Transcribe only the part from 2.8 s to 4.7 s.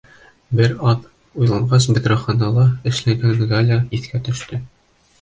эшләгән Галя иҫкә төштө.